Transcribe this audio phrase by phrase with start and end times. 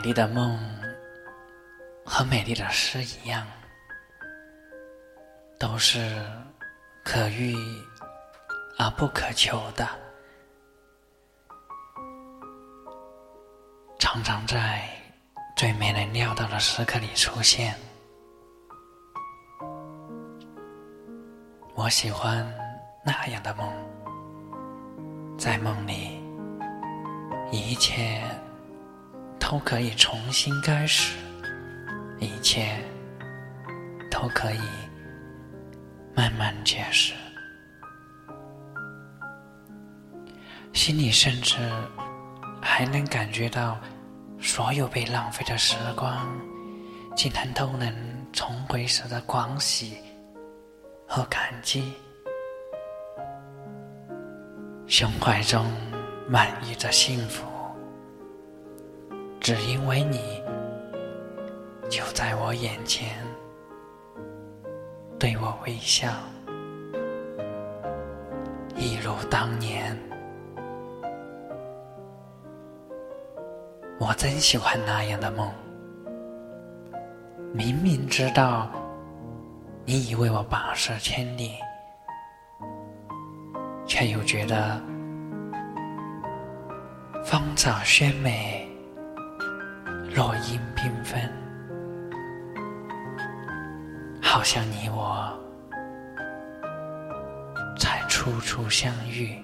[0.00, 0.58] 美丽的梦
[2.06, 3.46] 和美丽的诗一样，
[5.58, 6.24] 都是
[7.04, 7.54] 可遇
[8.78, 9.86] 而不可求的，
[13.98, 14.88] 常常在
[15.54, 17.74] 最没人料到的时刻里出现。
[21.74, 22.50] 我喜欢
[23.04, 23.70] 那样的梦，
[25.36, 26.24] 在梦里，
[27.52, 28.24] 一切。
[29.50, 31.16] 都可以重新开始，
[32.20, 32.76] 一切
[34.08, 34.60] 都可以
[36.14, 37.14] 慢慢解释，
[40.72, 41.56] 心里甚至
[42.62, 43.76] 还能感觉到，
[44.40, 46.28] 所有被浪费的时光，
[47.16, 47.92] 竟然都能
[48.32, 49.96] 重回时的狂喜
[51.08, 51.92] 和感激，
[54.86, 55.66] 胸怀中
[56.28, 57.49] 满溢着幸福。
[59.40, 60.42] 只因为你
[61.88, 63.08] 就在我眼前，
[65.18, 66.08] 对我微笑，
[68.76, 69.98] 一如当年。
[73.98, 75.50] 我真喜欢那样的梦，
[77.54, 78.70] 明明知道
[79.86, 81.54] 你已为我跋涉千里，
[83.86, 84.78] 却又觉得
[87.24, 88.69] 芳草鲜美。
[90.14, 91.20] 落英缤纷，
[94.20, 95.32] 好像你我
[97.78, 99.38] 才初初相遇。